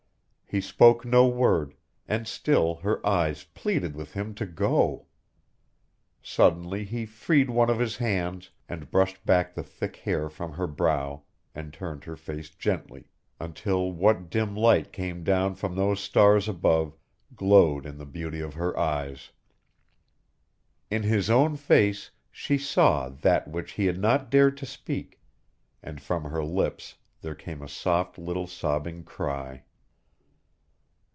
He 0.53 0.59
spoke 0.59 1.05
no 1.05 1.27
word 1.29 1.75
and 2.09 2.27
still 2.27 2.75
her 2.83 3.07
eyes 3.07 3.45
pleaded 3.53 3.95
with 3.95 4.15
him 4.15 4.33
to 4.35 4.45
go. 4.45 5.05
Suddenly 6.21 6.83
he 6.83 7.05
freed 7.05 7.49
one 7.49 7.69
of 7.69 7.79
his 7.79 7.95
hands 7.95 8.51
and 8.67 8.91
brushed 8.91 9.25
back 9.25 9.53
the 9.55 9.63
thick 9.63 9.95
hair 9.95 10.27
from 10.27 10.51
her 10.51 10.67
brow 10.67 11.23
and 11.55 11.71
turned 11.71 12.03
her 12.03 12.17
face 12.17 12.49
gently, 12.49 13.07
until 13.39 13.93
what 13.93 14.29
dim 14.29 14.53
light 14.53 14.91
came 14.91 15.23
down 15.23 15.55
from 15.55 15.73
the 15.75 15.95
stars 15.95 16.49
above 16.49 16.97
glowed 17.33 17.85
in 17.85 17.97
the 17.97 18.05
beauty 18.05 18.41
of 18.41 18.55
her 18.55 18.77
eyes. 18.77 19.31
In 20.89 21.03
his 21.03 21.29
own 21.29 21.55
face 21.55 22.11
she 22.29 22.57
saw 22.57 23.07
that 23.07 23.47
which 23.47 23.71
he 23.79 23.85
had 23.85 23.99
not 23.99 24.29
dared 24.29 24.57
to 24.57 24.65
speak, 24.65 25.21
and 25.81 26.01
from 26.01 26.25
her 26.25 26.43
lips 26.43 26.95
there 27.21 27.35
came 27.35 27.61
a 27.61 27.69
soft 27.69 28.17
little 28.17 28.47
sobbing 28.47 29.05
cry. 29.05 29.63